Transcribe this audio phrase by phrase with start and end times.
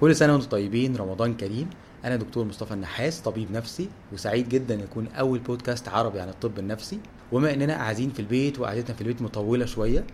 [0.00, 1.70] كل سنة وأنتم طيبين رمضان كريم.
[2.04, 6.98] أنا دكتور مصطفى النحاس طبيب نفسي وسعيد جدا يكون أول بودكاست عربي عن الطب النفسي.
[7.32, 10.04] وبما إننا قاعدين في البيت وقعدتنا في البيت مطولة شوية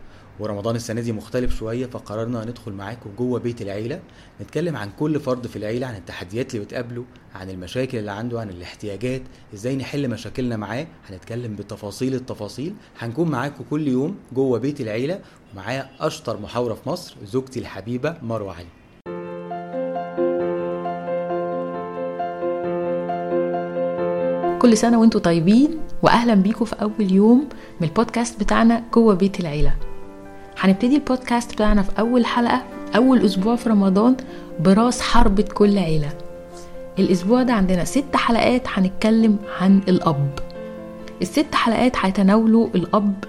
[0.40, 4.00] ورمضان السنة دي مختلف شوية فقررنا ندخل معاكم جوه بيت العيلة
[4.40, 8.50] نتكلم عن كل فرد في العيلة عن التحديات اللي بتقابله عن المشاكل اللي عنده عن
[8.50, 9.22] الاحتياجات
[9.54, 10.86] إزاي نحل مشاكلنا معاه.
[11.08, 12.74] هنتكلم بتفاصيل التفاصيل.
[12.98, 15.20] هنكون معاكم كل يوم جوه بيت العيلة
[15.52, 18.85] ومعايا أشطر محاورة في مصر زوجتي الحبيبة مروة علي.
[24.58, 25.70] كل سنة وأنتم طيبين
[26.02, 27.48] وأهلا بيكم في أول يوم
[27.80, 29.74] من البودكاست بتاعنا جوه بيت العيلة.
[30.58, 32.62] هنبتدي البودكاست بتاعنا في أول حلقة
[32.96, 34.16] أول أسبوع في رمضان
[34.60, 36.08] براس حربة كل عيلة.
[36.98, 40.30] الأسبوع ده عندنا ست حلقات هنتكلم عن الأب.
[41.22, 43.24] الست حلقات هيتناولوا الأب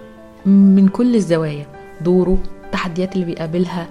[0.45, 1.65] من كل الزوايا
[2.01, 3.87] دوره التحديات اللي بيقابلها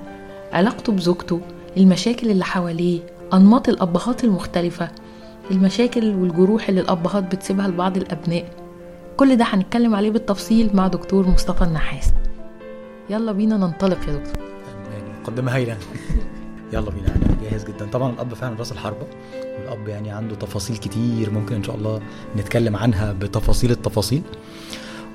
[0.52, 1.40] علاقته بزوجته
[1.76, 3.00] المشاكل اللي حواليه
[3.34, 4.88] أنماط الأبهات المختلفة
[5.50, 8.50] المشاكل والجروح اللي الأبهات بتسيبها لبعض الأبناء.
[9.16, 12.12] كل ده هنتكلم عليه بالتفصيل مع دكتور مصطفى النحاس.
[13.10, 14.42] يلا بينا ننطلق يا دكتور.
[15.22, 15.76] مقدمة هايلة.
[16.72, 17.86] يلا بينا أنا جاهز جدا.
[17.86, 19.06] طبعا الأب فعلا راس الحربة
[19.58, 22.00] والأب يعني عنده تفاصيل كتير ممكن إن شاء الله
[22.36, 24.22] نتكلم عنها بتفاصيل التفاصيل.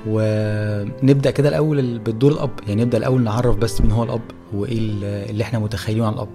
[0.07, 2.51] ونبدأ كده الأول بالدور الأب.
[2.67, 4.21] يعني نبدأ الأول نعرف بس مين هو الأب
[4.53, 4.77] وإيه
[5.29, 6.29] اللي إحنا متخيلينه عن الأب.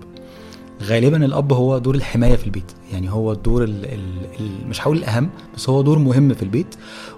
[0.82, 2.72] غالبا الأب هو دور الحماية في البيت.
[2.92, 4.00] يعني هو الدور ال ال
[4.41, 6.74] ال مش هقول الأهم بس هو دور مهم في البيت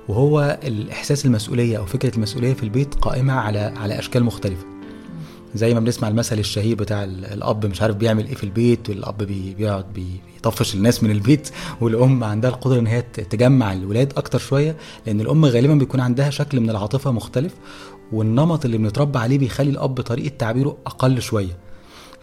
[0.08, 4.64] وهو الإحساس المسؤولية أو فكرة المسؤولية في البيت قائمة على على أشكال مختلفة.
[5.54, 9.16] زي ما بنسمع المثل الشهير بتاع الأب مش عارف بيعمل إيه في البيت والأب
[9.58, 11.48] بيقعد بيطفش الناس من البيت
[11.80, 16.60] والأم عندها القدرة إن هي تجمع الولاد أكتر شوية لأن الأم غالبا بيكون عندها شكل
[16.60, 17.54] من العاطفة مختلف
[18.12, 21.67] والنمط اللي بنتربى عليه بيخلي الأب طريقة تعبيره أقل شوية.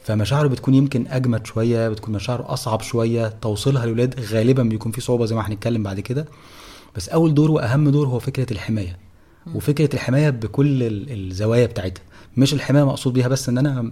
[0.06, 5.26] فمشاعره بتكون يمكن أجمد شوية بتكون مشاعره أصعب شوية توصيلها للولاد غالبا بيكون في صعوبة
[5.26, 6.26] زي ما هنتكلم بعد كده.
[6.96, 8.98] بس أول دور وأهم دور هو فكرة الحماية.
[9.56, 10.80] وفكرة الحماية بكل
[11.12, 12.02] الزوايا بتاعتها.
[12.38, 13.92] مش الحماية مقصود بيها بس إن أنا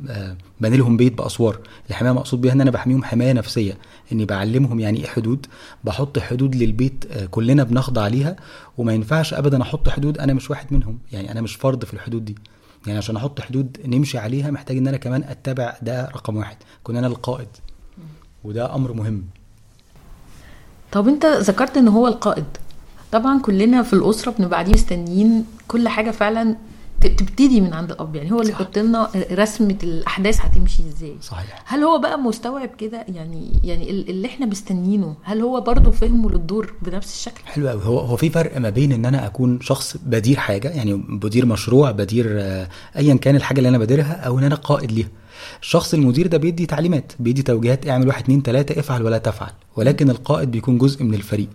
[0.61, 1.59] بني لهم بيت بأسوار.
[1.89, 3.77] الحماية مقصود بيها إن أنا بحميهم حماية نفسية.
[4.11, 5.45] إني بعلمهم يعني إيه حدود.
[5.83, 8.35] بحط حدود للبيت كلنا بنخضع ليها.
[8.77, 10.97] وما ينفعش ابدا أحط حدود أنا مش واحد منهم.
[11.11, 12.35] يعني أنا مش فرد في الحدود دي.
[12.88, 16.97] يعني عشان أحط حدود نمشي عليها محتاج إن أنا كمان أتبع ده رقم واحد كون
[16.97, 17.47] أنا القائد.
[18.44, 19.23] وده أمر مهم.
[20.91, 22.45] طب أنت ذكرت إن هو القائد.
[23.11, 26.55] طبعا كلنا في الأسرة بنبقى قاعدين مستنيين كل حاجة فعلا
[27.07, 28.15] تبتدي من عند الأب.
[28.15, 31.15] يعني هو اللي يحط لنا رسمة الأحداث هتمشي إزاي.
[31.21, 31.63] صحيح.
[31.65, 36.73] هل هو بقى مستوعب كده؟ يعني يعني اللي إحنا مستنيينه هل هو برضه فهمه للدور
[36.81, 40.37] بنفس الشكل؟ حلو قوي هو هو في فرق ما بين إن أنا أكون شخص بدير
[40.37, 42.27] حاجة يعني بدير مشروع بدير
[42.97, 45.07] ايا كان الحاجة اللي أنا بادرها أو إن أنا قائد ليها.
[45.61, 49.51] الشخص المدير ده بيدي تعليمات بيدي توجيهات اعمل واحد اتنين تلاتة افعل ولا تفعل.
[49.75, 51.49] ولكن القائد بيكون جزء من الفريق.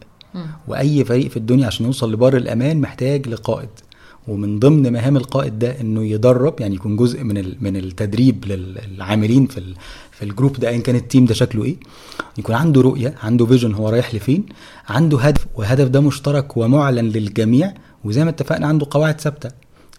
[0.69, 3.69] وأي فريق في الدنيا عشان يوصل لبر الأمان محتاج لقائد.
[4.29, 9.75] ومن ضمن مهام القائد ده إنه يدرب يعني يكون جزء من من التدريب للعاملين في
[10.13, 11.77] في ال group ده ايا كان ال team ده شكله إيه.
[12.39, 14.47] يكون عنده رؤية عنده vision هو رايح لفين
[14.89, 17.75] عنده هدف والهدف ده مشترك ومعلن للجميع
[18.05, 19.51] وزي ما اتفقنا عنده قواعد ثابتة.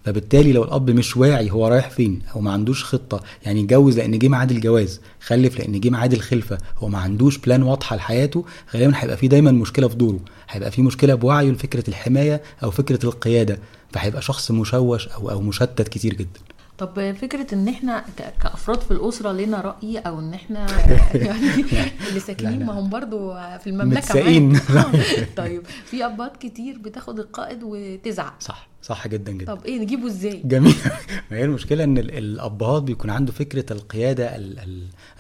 [0.06, 4.20] فبالتالي لو الأب مش واعي هو رايح فين أو ما عندوش خطة يعني يتجوز لأن
[4.20, 8.94] جه ميعاد الجواز خلف لأن جه ميعاد الخلفه هو ما عندوش plan واضحة لحياته غالبا
[8.96, 10.20] هيبقى فيه دايما مشكلة في دوره
[10.50, 13.60] هيبقى فيه مشكلة بوعيه لفكرة الحماية أو فكرة القيادة.
[13.92, 16.40] فهيبقى شخص مشوش أو أو مشتت كتير جدا.
[16.78, 20.68] طب فكرة إن إحنا كأفراد في الأسرة لنا رأي أو إن إحنا
[21.14, 21.64] يعني
[22.10, 24.60] اللي ساكنين ما هم برضو في المملكة متساقين.
[25.38, 28.34] طيب في ابات كتير بتاخد القائد وتزعق.
[28.40, 29.56] صح صح جدا جدا.
[29.56, 30.76] طب إيه نجيبه إزاي؟ جميل.
[31.32, 34.40] ما هي المشكلة إن الأبهات بيكون عنده فكرة القيادة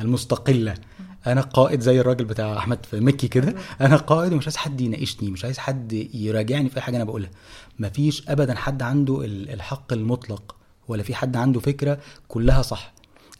[0.01, 0.73] المستقلة.
[1.27, 3.55] أنا قائد زي الراجل بتاع أحمد في مكي كده.
[3.81, 7.29] أنا قائد ومش عايز حد يناقشني مش عايز حد يراجعني في أي حاجة أنا بقولها.
[7.79, 10.55] مفيش ابدا حد عنده الحق المطلق
[10.87, 12.93] ولا في حد عنده فكرة كلها صح.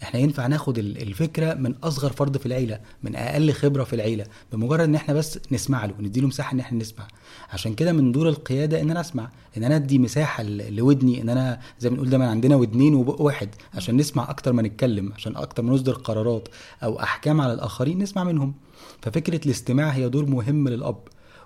[0.04, 4.80] إحنا ينفع ناخد الفكرة من أصغر فرد في العيلة من أقل خبرة في العيلة بمجرد
[4.80, 7.08] إن إحنا بس نسمع له ونديله مساحة إن إحنا نسمع.
[7.50, 11.60] عشان كده من دور القيادة إن أنا أسمع إن أنا أدي مساحة لودني إن أنا
[11.80, 15.64] زي ما بنقول دايما عندنا ودنين وبق واحد عشان نسمع أكتر ما نتكلم عشان أكتر
[15.64, 16.48] ما نصدر قرارات
[16.84, 18.54] أو أحكام على الآخرين نسمع منهم.
[19.02, 20.98] ففكرة الاستماع هي دور مهم للأب.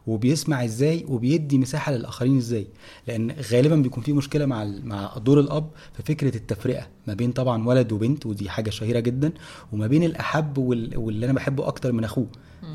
[0.08, 2.68] وبيسمع إزاي وبيدي مساحة للآخرين إزاي.
[3.08, 7.68] لأن غالبا بيكون في مشكلة مع مع دور الأب في فكرة التفرقة ما بين طبعا
[7.68, 9.32] ولد وبنت ودي حاجة شهيرة جدا
[9.74, 12.28] وما بين الأحب واللي أنا بحبه أكتر من أخوه.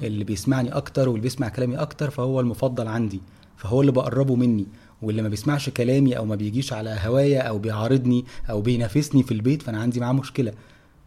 [0.03, 3.21] اللي بيسمعني أكتر واللي بيسمع كلامي أكتر فهو المفضل عندي
[3.57, 4.67] فهو اللي بقربه مني.
[5.03, 9.63] واللي ما بيسمعش كلامي أو ما بيجيش على هوايا أو بيعارضني أو بينافسني في البيت
[9.63, 10.53] فأنا عندي معاه مشكلة.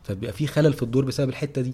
[0.04, 1.74] فبيبقى في خلل في الدور بسبب الحتة دي.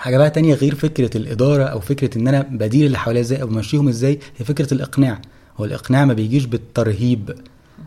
[0.00, 3.46] حاجة بقى تانية غير فكرة الإدارة أو فكرة إن أنا بدير اللي حواليا إزاي أو
[3.46, 5.20] بمشيهم إزاي هي فكرة الإقناع.
[5.60, 7.34] هو الإقناع ما بيجيش بالترهيب.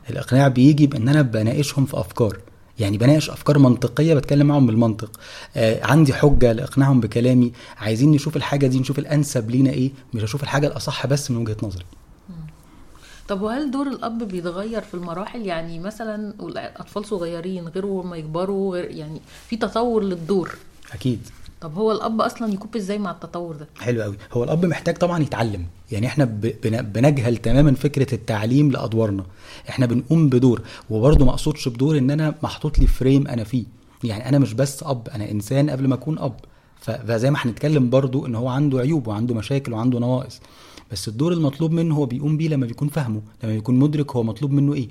[0.10, 2.38] الإقناع بيجي بإن أنا بناقشهم في أفكار.
[2.80, 5.20] يعني بناقش أفكار منطقية بتكلم معاهم بالمنطق.
[5.56, 7.52] آه عندي حجة لإقناعهم بكلامي.
[7.78, 11.58] عايزين نشوف الحاجة دي نشوف الأنسب لينا إيه مش أشوف الحاجة الأصح بس من وجهة
[11.64, 11.86] نظري.
[13.28, 16.34] طب وهل دور الأب بيتغير في المراحل؟ يعني مثلا
[16.80, 20.56] اطفال صغيرين غير ما يكبروا غير يعني في تطور للدور.
[20.94, 21.20] أكيد.
[21.64, 24.98] طب هو الأب أصلا ي cope إزاي مع التطور ده؟ حلو قوي هو الأب محتاج
[24.98, 25.66] طبعا يتعلم.
[25.92, 26.26] يعني إحنا
[26.66, 29.26] بنجهل تماما فكرة التعليم لأدوارنا.
[29.70, 30.62] إحنا بنقوم بدور.
[30.90, 33.64] وبرضه ما أقصدش بدور إن أنا محطوط لي frame أنا فيه.
[34.04, 36.36] يعني أنا مش بس أب أنا إنسان قبل ما أكون أب.
[36.80, 40.40] فزي ما هنتكلم برضه إن هو عنده عيوب وعنده مشاكل وعنده نواقص.
[40.92, 44.52] بس الدور المطلوب منه هو بيقوم بيه لما بيكون فاهمه لما بيكون مدرك هو مطلوب
[44.52, 44.88] منه إيه.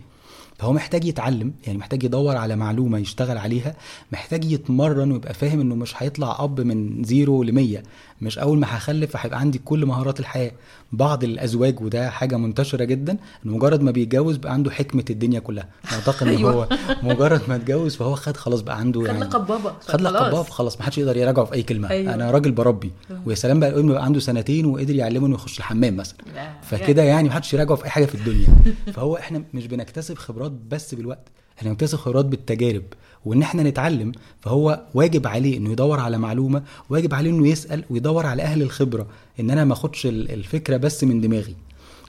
[0.62, 3.74] فهو محتاج يتعلم يعني محتاج يدور على معلومة يشتغل عليها
[4.12, 7.82] محتاج يتمرن ويبقى فاهم إنه مش هيطلع أب من zero ل 100
[8.20, 10.52] مش أول ما هخلف هيبقى عندي كل مهارات الحياة.
[10.92, 13.16] بعض الأزواج وده حاجة منتشرة جدا
[13.46, 15.68] إنه مجرد ما بيتجوز بقى عنده حكمة الدنيا كلها.
[15.92, 16.52] أعتقد إن أيوة.
[16.52, 16.68] هو
[17.12, 19.76] مجرد ما اتجوز فهو خد خلاص بقى عنده خد يعني لقب بابا.
[19.80, 20.32] خد لقب خلاص.
[20.32, 21.90] بابا خلاص ما حدش يقدر يراجعه في أي كلمة.
[21.90, 22.14] أيوة.
[22.14, 22.90] أنا راجل بربي.
[23.10, 23.20] أه.
[23.26, 26.18] ويا سلام بقى الابن بقى عنده سنتين وقدر يعلمه إنه يخش الحمام مثلا.
[26.34, 27.28] لا، فكده يعني.
[27.28, 28.46] محدش يراجعه في أي حاجة في الدنيا.
[28.94, 31.28] فهو إحنا مش بنكتسب خبرات بس بالوقت.
[31.58, 32.82] إحنا بنكتسب خبرات بالتجارب
[33.24, 38.26] وان إحنا نتعلم فهو واجب عليه إنه يدور على معلومة واجب عليه إنه يسأل ويدور
[38.26, 39.06] على أهل الخبرة
[39.40, 41.54] إن أنا ما أخدش ال- الفكرة بس من دماغي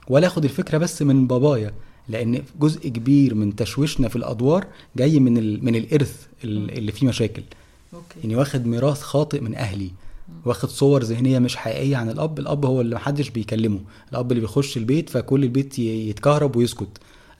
[0.08, 1.72] ولا أخد الفكرة بس من بابايا
[2.08, 4.66] لأن جزء كبير من تشويشنا في الأدوار
[4.96, 7.42] جاي من ال- من الإرث ال- اللي فيه مشاكل.
[7.94, 8.04] أوكي.
[8.22, 9.90] يعني واخد ميراث خاطئ من أهلي
[10.44, 13.80] واخد صور ذهنية مش حقيقية عن الأب الأب هو اللي محدش بيكلمه.
[14.12, 16.88] الأب اللي بيخش البيت فكل البيت يتكهرب ويسكت.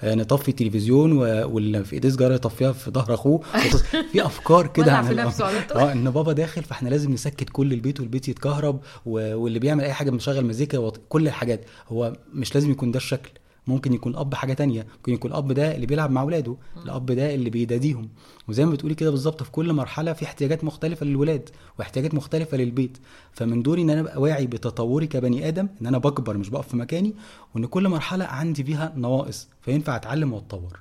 [0.03, 3.41] نطفي التلفزيون و- واللي في ايديه سجاره يطفيها في ظهر اخوه
[4.13, 5.15] في افكار كده عن في.
[5.15, 5.45] نفسه.
[5.75, 10.11] آه إن بابا داخل فإحنا لازم نسكت كل البيت والبيت يتكهرب واللي بيعمل أي حاجة
[10.11, 13.31] بنشغل مزيكا كل الحاجات هو مش لازم يكون ده الشكل
[13.67, 14.87] ممكن يكون الأب حاجة تانية.
[14.97, 18.09] ممكن يكون الأب ده اللي بيلعب مع اولاده الأب ده اللي بيداديهم.
[18.49, 22.99] وزي ما بتقولي كده بالظبط في كل مرحلة في احتياجات مختلفة للولاد واحتياجات مختلفة للبيت.
[23.33, 26.77] فمن دوري إن أنا أبقى واعي بتطوري كبني آدم إن أنا بكبر مش بقف في
[26.77, 27.15] مكاني
[27.55, 30.81] وإن كل مرحلة عندي فيها نواقص فينفع أتعلم وأتطور.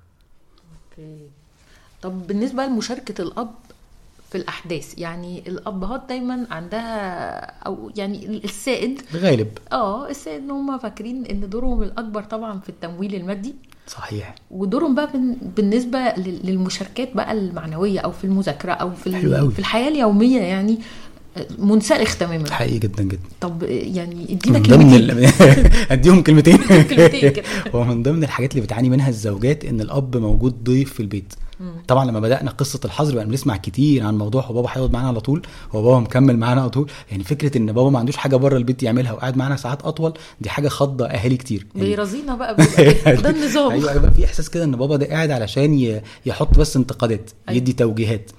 [0.92, 1.18] أوكي.
[2.02, 3.54] طب بالنسبة لمشاركة الأب
[4.34, 4.94] في الأحداث.
[4.98, 7.06] يعني الأبهات دايما عندها
[7.66, 9.02] أو يعني السائد.
[9.16, 13.56] غالب آه السائد إن هم فاكرين إن دورهم الأكبر طبعا في التمويل المادي.
[13.88, 14.36] صحيح.
[14.52, 15.10] ودورهم بقى
[15.56, 19.10] بالنسبة لل- للمشاركات بقى المعنوية أو في المذاكرة أو في
[19.50, 20.78] في الحياة اليومية يعني.
[21.60, 23.20] منسلخ تماما حقيقي جدا جدا.
[23.42, 25.10] طب يعني ادينا من كلمتين.
[25.10, 25.32] ال...
[25.94, 26.60] اديهم كلمتين.
[27.76, 31.34] هو من ضمن الحاجات اللي بتعاني منها الزوجات إن الأب موجود ضيف في البيت.
[31.88, 35.20] طبعا لما بدأنا قصة الحظر بقى بنسمع كتير عن موضوع هو بابا هيقعد معانا على
[35.20, 35.42] طول
[35.72, 36.92] هو بابا مكمل معانا على طول.
[37.12, 40.50] يعني فكرة إن بابا ما عندوش حاجة بره البيت يعملها وقاعد معانا ساعات أطول دي
[40.50, 41.66] حاجة خضة أهالي كتير.
[41.76, 43.72] يعني بيرازينا بقى بيبقى ده النظام.
[43.72, 47.58] أيوه أيوه في إحساس كده إن بابا ده قاعد علشان يحط بس انتقادات أيوة.
[47.58, 48.32] يدي توجيهات.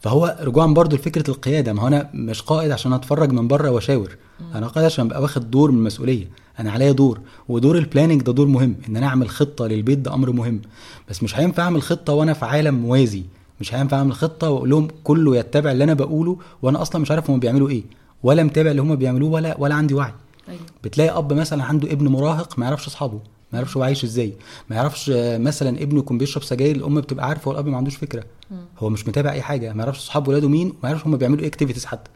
[0.00, 1.72] فهو رجوعا برضو لفكرة القيادة.
[1.72, 4.16] ما هو أنا مش قائد عشان أتفرج من بره وأشاور.
[4.54, 6.28] أنا قائد عشان أبقى واخد دور من المسؤولية.
[6.60, 7.20] أنا عليا دور.
[7.48, 8.76] ودور ال planning ده دور مهم.
[8.88, 10.60] إن أنا أعمل خطة للبيت ده أمر مهم.
[11.10, 13.22] بس مش هينفع أعمل خطة وأنا في عالم موازي.
[13.60, 17.30] مش هينفع أعمل خطة واقول لهم كله يتبع اللي أنا بقوله وأنا أصلا مش عارف
[17.30, 17.82] هم بيعملوا إيه.
[18.22, 20.12] ولا متابع اللي هم بيعملوه ولا ولا عندي وعي.
[20.48, 20.60] أيوه.
[20.84, 23.20] بتلاقي أب مثلا عنده ابن مراهق ما يعرفش أصحابه.
[23.52, 24.32] ما يعرفش هو عايش إزاي.
[24.70, 26.76] ما يعرفش آه، مثلا ابنه يكون بيشرب سجاير.
[26.76, 28.24] الأم بتبقى عارفة والأب ما عندوش فكرة.
[28.78, 31.46] هو مش متابع أي حاجة ما يعرفش أصحاب ولاده مين وما يعرفش هم بيعملوا إيه
[31.48, 32.10] اكتيفيتيز حتى.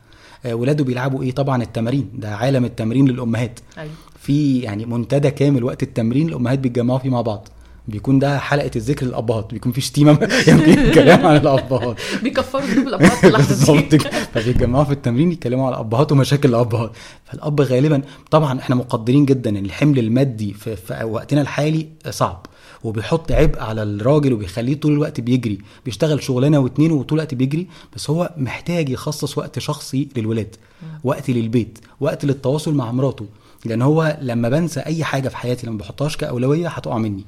[0.47, 3.61] آه، ولاده بيلعبوا إيه؟ طبعا التمارين ده عالم التمرين للأمهات.
[3.79, 3.93] أيوه.
[4.19, 7.49] في يعني منتدى كامل وقت التمرين الأمهات بيتجمعوا فيه مع بعض.
[7.89, 11.97] بيكون ده حلقة الذكر للأبهات بيكون في شتيمه يعني كلام عن الأبهات.
[12.23, 13.91] بيكفروا ذنوب الأبهات في اللحظه بالظبط.
[13.91, 13.99] دي.
[14.35, 16.93] فبيتجمعوا في التمرين يتكلموا على الأبهات ومشاكل الأبهات.
[17.25, 22.47] فالأب غالبا طبعا إحنا مقدرين جدا إن الحمل المادي في, في وقتنا الحالي صعب.
[22.85, 25.59] وبيحط عبء على الراجل وبيخليه طول الوقت بيجري.
[25.85, 30.57] بيشتغل شغلانة واتنين وطول الوقت بيجري بس هو محتاج يخصص وقت شخصي للولاد
[31.05, 33.27] وقت للبيت وقت للتواصل مع مراته.
[33.65, 37.25] لأن هو لما بنسى أي حاجة في حياتي لما بحطهاش كأولوية هتقع مني.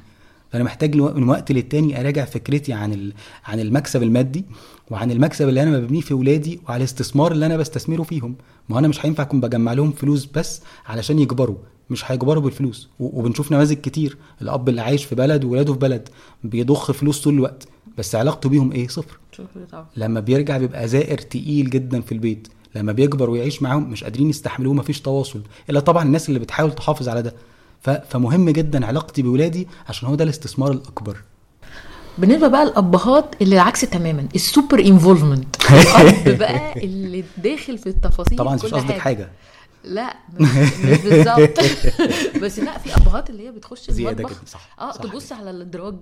[0.53, 3.13] فأنا محتاج من وقت للتاني أراجع فكرتي عن
[3.45, 4.45] عن المكسب المادي
[4.91, 8.35] وعن المكسب اللي أنا ببنيه في ولادي وعلى الاستثمار اللي أنا بستثمره فيهم.
[8.69, 11.57] ما أنا مش هينفع أكون بجمع لهم فلوس بس علشان يكبروا.
[11.91, 12.89] مش هيكبروا بالفلوس.
[13.01, 14.17] وبنشوف نماذج كتير.
[14.43, 16.09] الأب اللي عايش في بلد وولاده في بلد
[16.45, 19.19] بيضخ فلوس طول الوقت بس علاقته بيهم إيه؟ صفر.
[19.97, 22.49] لما بيرجع بيبقى زائر تقيل جدا في البيت.
[22.75, 25.43] لما بيكبر ويعيش معاهم مش قادرين يستحملوه مفيش تواصل.
[25.71, 27.35] إلا طبعا الناس اللي بتحاول تحافظ على ده.
[28.11, 31.17] فمهم جدا علاقتي بولادي عشان هو ده الاستثمار الأكبر.
[32.19, 38.39] بالنسبة بقى للأبهات اللي العكس تماما ال super involvement الأب بقى اللي داخل في التفاصيل
[38.39, 39.31] طبعا مش قصدك حاجة.
[39.87, 40.49] لا مش
[41.05, 41.61] بالظبط.
[42.43, 44.39] بس لا في أبهات اللي هي بتخش زيادة المطبخ.
[44.39, 45.95] كده صح آه صح تبص على الإدراج.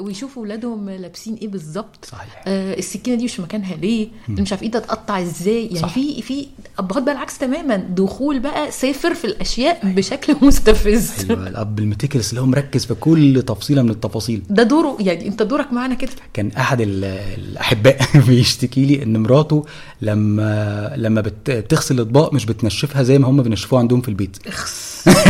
[0.00, 2.04] ويشوفوا ولادهم لابسين إيه بالظبط.
[2.04, 2.44] صحيح.
[2.46, 3.76] آه السكينة دي مش مكانها.
[3.76, 5.88] ليه؟ مش عارف إيه ده اتقطع إزاي؟ يعني.
[5.88, 6.46] في في
[6.78, 7.76] ابهات بقى العكس تماما.
[7.76, 11.12] دخول بقى سافر في الأشياء بشكل مستفز.
[11.30, 14.42] أيوه الأب المتكرس اللي هو مركز في كل تفصيلة من التفاصيل.
[14.50, 16.10] ده دوره يعني أنت دورك معانا كده.
[16.32, 17.04] كان أحد ال-
[17.38, 17.98] الأحباء
[18.28, 19.64] بيشتكي لي إن مراته
[20.02, 24.36] لما لما بت- بتغسل الأطباق مش بتنشفها زي ما هم بينشفوها عندهم في البيت.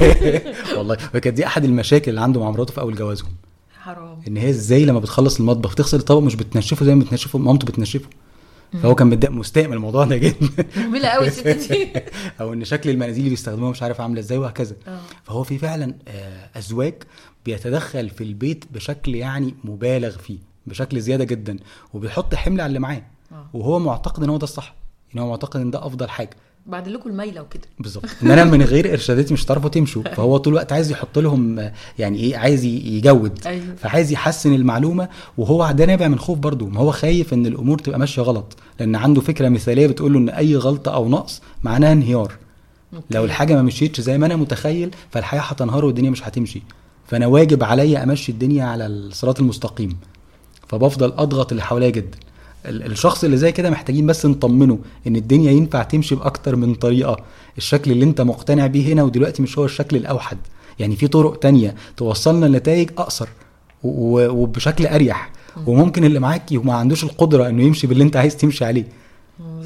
[0.76, 3.28] والله وكانت دي أحد المشاكل اللي عنده مع مراته في أول جوازهم.
[3.84, 4.20] حرام.
[4.28, 8.08] إن هي إزاي لما بتخلص المطبخ تغسل الطبق مش بتنشفه زي ما بتنشفه مامته بتنشفه؟
[8.82, 10.36] فهو كان متضايق مستاء من الموضوع ده جدا.
[10.76, 11.88] مهمله قوي الست دي.
[12.40, 14.76] أو إن شكل المناديل اللي بيستخدموها مش عارف عاملة إزاي وهكذا.
[14.88, 15.00] آه.
[15.24, 16.94] فهو في فعلا آه، أزواج
[17.44, 21.58] بيتدخل في البيت بشكل يعني مبالغ فيه بشكل زيادة جدا
[21.94, 23.02] وبيحط حمل على اللي معاه.
[23.32, 23.46] آه.
[23.54, 24.74] وهو معتقد إن هو ده الصح
[25.14, 26.36] إن هو معتقد إن ده أفضل حاجة.
[26.66, 27.62] بعد لكم الميلة وكده.
[27.78, 28.04] بالظبط.
[28.22, 30.02] إن أنا من غير إرشاداتي مش هتعرفوا تمشوا.
[30.16, 33.46] فهو طول الوقت عايز يحط لهم يعني إيه عايز يجود.
[33.46, 33.74] أيوة.
[33.76, 35.08] فعايز يحسن المعلومة.
[35.38, 36.66] وهو ده نابع من خوف برضه.
[36.66, 38.56] ما هو خايف إن الأمور تبقى ماشية غلط.
[38.80, 42.32] لأن عنده فكرة مثالية بتقول له إن أي غلطة أو نقص معناها انهيار.
[43.10, 46.62] لو الحاجة ما مشيتش زي ما أنا متخيل فالحياة هتنهار والدنيا مش هتمشي.
[47.06, 49.96] فأنا واجب عليا أمشي الدنيا على الصراط المستقيم.
[50.68, 52.18] فبفضل أضغط اللي حواليا جدا.
[52.66, 57.16] الشخص اللي زي كده محتاجين بس نطمنه إن الدنيا ينفع تمشي بأكتر من طريقة.
[57.58, 60.38] الشكل اللي أنت مقتنع بيه هنا ودلوقتي مش هو الشكل الأوحد.
[60.78, 63.28] يعني في طرق تانية توصلنا لنتائج أقصر
[63.82, 65.30] وبشكل أريح.
[65.66, 68.84] وممكن اللي معاك ما عندوش القدرة إنه يمشي باللي أنت عايز تمشي عليه.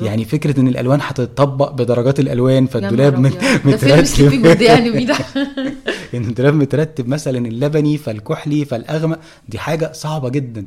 [0.03, 3.33] يعني فكرة إن الألوان هتطبق بدرجات الألوان فالدولاب من-
[4.79, 5.15] انمي ده.
[6.15, 10.67] إن الدولاب مترتب مثلا اللبني فالكحلي فالأغمق دي حاجة صعبة جدا.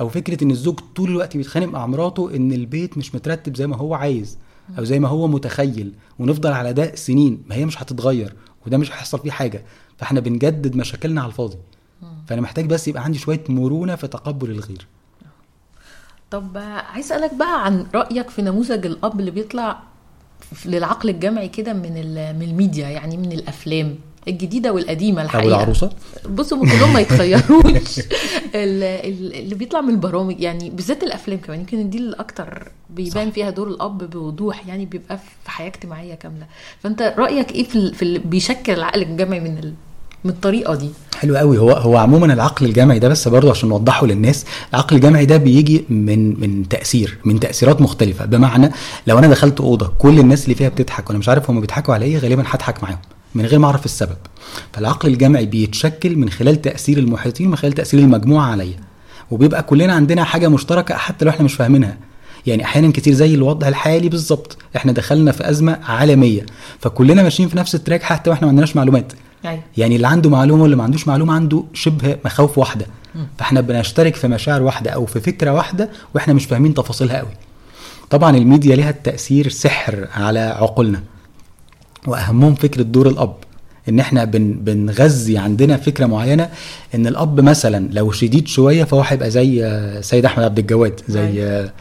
[0.00, 3.76] أو فكرة إن الزوج طول الوقت بيتخانق مع مراته إن البيت مش مترتب زي ما
[3.76, 4.38] هو عايز
[4.78, 8.34] أو زي ما هو متخيل ونفضل على ده سنين ما هي مش هتتغير
[8.66, 9.64] وده مش هيحصل فيه حاجة.
[9.98, 11.56] فإحنا بنجدد مشاكلنا على الفاضي.
[12.26, 14.86] فأنا محتاج بس يبقى عندي شوية مرونة في تقبل الغير.
[16.30, 16.58] طب
[16.92, 19.82] عايز أسألك بقى عن رأيك في نموذج الأب اللي بيطلع
[20.66, 21.92] للعقل الجمعي كده من
[22.38, 23.94] من الميديا يعني من الأفلام.
[24.28, 25.48] الجديدة والقديمة أو الحقيقة.
[25.48, 25.90] العروسة؟
[26.30, 27.98] بصوا هم كلهم ما يتخيروش.
[28.54, 33.34] ال- ال- اللي بيطلع من البرامج يعني بالذات الأفلام كمان يمكن دي الاكتر بيبان صح.
[33.34, 36.46] فيها دور الأب بوضوح يعني بيبقى في حياة اجتماعية كاملة.
[36.82, 39.74] فأنت رأيك إيه في اللي بيشكل العقل الجمعي من ال-
[40.24, 40.88] من الطريقة دي؟
[41.18, 41.58] حلو قوي.
[41.58, 45.84] هو هو عموما العقل الجمعي ده بس برضه عشان نوضحه للناس العقل الجمعي ده بيجي
[45.88, 48.24] من من تأثير من تأثيرات مختلفة.
[48.24, 48.70] بمعنى
[49.06, 52.04] لو أنا دخلت أوضة كل الناس اللي فيها بتضحك وأنا مش عارف هم بيضحكوا على
[52.04, 52.98] إيه غالبا هضحك معاهم.
[53.34, 54.16] من غير ما أعرف السبب.
[54.72, 58.76] فالعقل الجمعي بيتشكل من خلال تأثير المحيطين من خلال تأثير المجموعة عليا.
[59.30, 61.96] وبيبقى كلنا عندنا حاجة مشتركة حتى لو إحنا مش فاهمينها.
[62.46, 64.56] يعني أحيانا كتير زي الوضع الحالي بالظبط.
[64.76, 66.46] إحنا دخلنا في أزمة عالمية.
[66.80, 69.12] فكلنا ماشيين في نفس التراك حتى وإحنا ما عندناش معلومات.
[69.44, 72.86] يعني يعني اللي عنده معلومة واللي ما عندوش معلومة عنده شبه مخاوف واحدة.
[73.38, 77.28] فإحنا بنشترك في مشاعر واحدة أو في فكرة واحدة وإحنا مش فاهمين تفاصيلها قوي
[78.10, 81.02] طبعا الميديا ليها تأثير سحر على عقولنا.
[82.06, 83.34] وأهمهم فكرة دور الأب
[83.88, 86.48] إن إحنا بن بنغذي عندنا فكرة معينة
[86.94, 89.48] إن الأب مثلا لو شديد شوية فهو هيبقى زي
[90.02, 91.72] سيد أحمد عبد الجواد زي آه،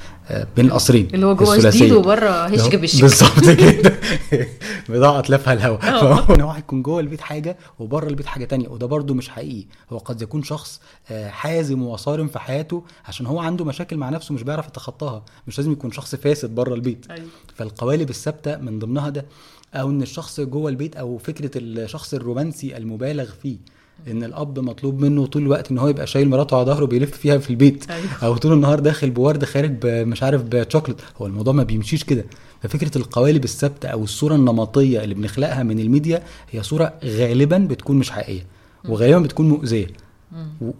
[0.55, 1.57] بين القصرين اللي هو جوه.
[1.57, 3.93] جديد وبره هشك بالشك بالظبط كده.
[4.89, 5.77] بضاعة تلفها الهوا.
[5.77, 6.01] آه.
[6.01, 9.65] فهو إن هو هيكون جوه البيت حاجة وبره البيت حاجة تانية وده برده مش حقيقي.
[9.91, 14.33] هو قد يكون شخص آه، حازم وصارم في حياته عشان هو عنده مشاكل مع نفسه
[14.33, 15.25] مش بيعرف يتخطاها.
[15.47, 17.05] مش لازم يكون شخص فاسد بره البيت.
[17.11, 17.27] أيوة.
[17.55, 19.25] فالقوالب الثابتة من ضمنها ده
[19.73, 23.57] أو إن الشخص جوه البيت أو فكرة الشخص الرومانسي المبالغ فيه.
[24.07, 27.37] إن الأب مطلوب منه طول الوقت إن هو يبقى شايل مراته على ظهره بيلف فيها
[27.37, 27.91] في البيت.
[27.91, 28.07] أيوة.
[28.23, 32.25] أو طول النهار داخل بورد خارج مش عارف بشوكلت هو الموضوع ما بيمشيش كده.
[32.61, 38.11] ففكرة القوالب الثابتة أو الصورة النمطية اللي بنخلقها من الميديا هي صورة غالبا بتكون مش
[38.11, 38.45] حقيقية.
[38.89, 39.87] وغالبا بتكون مؤذية.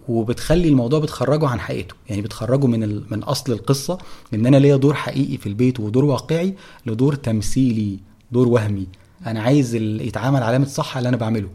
[0.08, 1.94] وبتخلي الموضوع بتخرجه عن حقيقته.
[2.08, 3.02] يعني بتخرجه من ال...
[3.10, 3.98] من أصل القصة
[4.34, 6.54] إن أنا ليا دور حقيقي في البيت ودور واقعي
[6.86, 7.98] لدور تمثيلي
[8.32, 8.86] دور وهمي.
[9.26, 10.00] أنا عايز ال...
[10.00, 11.48] يتعامل علامة صح على اللي أنا بعمله.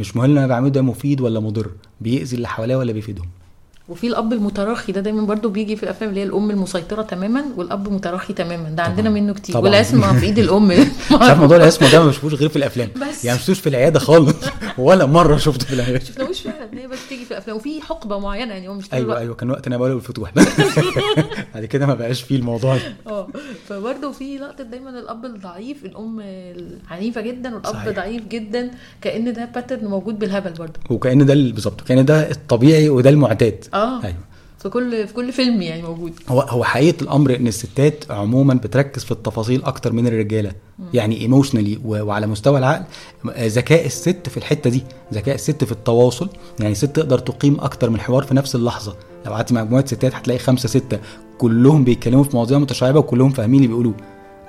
[0.00, 3.28] مش مهم أنا بعمله ده مفيد ولا مضر بيأذي اللي حواليا ولا بيفيدهم.
[3.88, 7.88] وفي الأب المتراخي ده دايما برضو بيجي في الأفلام اللي هي الأم المسيطرة تماما والأب
[7.92, 8.68] متراخي تماما.
[8.70, 9.20] ده عندنا طبعاً.
[9.20, 9.54] منه كتير.
[9.54, 9.64] طبعاً.
[9.64, 10.68] والعصمه في إيد الأم.
[10.70, 10.76] مش
[11.12, 12.88] عارف موضوع الاسم ده ما بشوفوش غير في الأفلام.
[12.96, 13.24] بس.
[13.24, 14.34] يعني ما شفتوش في العيادة خالص.
[14.78, 16.04] ولا مرة شفته في العيادة.
[16.04, 17.56] شفناهوش فعلا هي بس بتيجي في الأفلام.
[17.56, 19.20] وفي حقبة معينة يعني هو مش أيوه الوقت.
[19.20, 20.32] أيوه كان وقت أنا بقوله الفتوح.
[21.70, 22.82] كده ما بقاش فيه الموضوع ده.
[23.12, 23.28] آه
[23.66, 27.88] فبرضه في لقطة دايما الأب الضعيف الأم العنيفة جدا والأب صحيح.
[27.96, 30.80] ضعيف جدا كأن ده pattern موجود بالهبل برضه.
[30.90, 33.64] وكأن ده ال- بالظبط كأن ده الطبيعي وده المعتاد.
[33.74, 34.16] آه أيوه.
[34.58, 36.12] في كل في كل فيلم يعني موجود.
[36.28, 40.52] هو هو حقيقة الأمر إن الستات عموما بتركز في التفاصيل أكتر من الرجالة.
[40.94, 42.84] يعني emotionally وعلى مستوى العقل
[43.38, 44.82] ذكاء الست في الحتة دي
[45.14, 46.28] ذكاء الست في التواصل.
[46.60, 48.96] يعني الست تقدر تقيم أكتر من حوار في نفس اللحظة.
[49.26, 50.98] لو قعدت مع مجموعة ستات هتلاقي خمسة ستة.
[51.40, 53.94] كلهم بيتكلموا في مواضيع متشعبة وكلهم فاهمين اللي بيقولوه.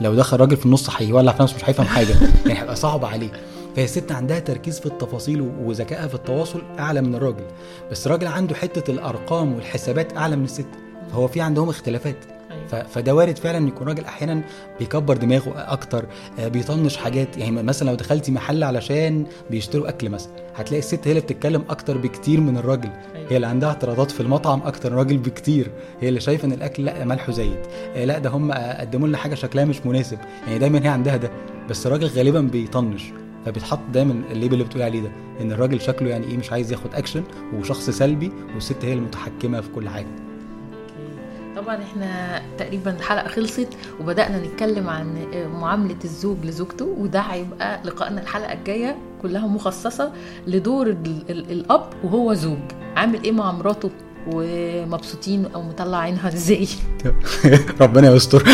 [0.01, 2.15] لو دخل راجل في النص هيولع في نفسه مش هيفهم حاجة.
[2.45, 3.31] يعني هيبقى صعب عليه.
[3.75, 7.43] فهي الست عندها تركيز في التفاصيل وذكائها في التواصل أعلى من الراجل.
[7.91, 10.65] بس الراجل عنده حتة الأرقام والحسابات أعلى من الست.
[11.11, 12.17] فهو في عندهم اختلافات.
[12.67, 14.41] ف- فده وارد فعلا إن يكون راجل أحيانا
[14.79, 16.05] بيكبر دماغه أكتر
[16.39, 17.37] آه، بيطنش حاجات.
[17.37, 21.97] يعني مثلا لو دخلتي محل علشان بيشتروا أكل مثلا هتلاقي الست هي اللي بتتكلم أكتر
[21.97, 22.89] بكتير من الراجل.
[23.29, 25.71] هي اللي عندها اعتراضات في المطعم أكتر من الراجل بكتير.
[26.01, 27.57] هي اللي شايفة إن الأكل لأ ملحه زايد.
[27.95, 30.17] آه، لأ ده هم قدموا لنا حاجة شكلها مش مناسب.
[30.47, 31.31] يعني دايما هي عندها ده.
[31.69, 33.03] بس الراجل غالبا بيطنش.
[33.45, 36.71] فبيتحط دايما ال label اللي بتقول عليه ده إن الراجل شكله يعني إيه مش عايز
[36.71, 40.07] ياخد أكشن وشخص سلبي والست هي المتحكمة في كل حاجة.
[41.63, 43.67] طبعا إحنا تقريبا الحلقة خلصت
[44.01, 45.27] وبدأنا نتكلم عن
[45.61, 50.11] معاملة الزوج لزوجته وده هيبقى لقائنا الحلقة الجاية كلها مخصصة
[50.47, 52.57] لدور ال- ال- الأب وهو زوج.
[52.95, 53.89] عامل إيه مع مراته
[54.33, 56.67] ومبسوطين أو مطلع عينها إزاي؟
[57.81, 58.43] ربنا يستر.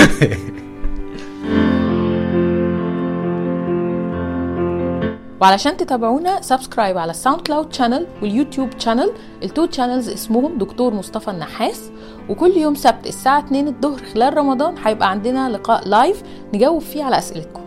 [5.41, 9.11] وعلشان تتابعونا subscribe على ال SoundCloud channel وال YouTube channel
[9.43, 11.89] ال two channels اسمهم دكتور مصطفى النحاس.
[12.29, 17.17] وكل يوم سبت الساعة 2 الظهر خلال رمضان هيبقى عندنا لقاء live نجاوب فيه على
[17.17, 17.61] أسئلتكم.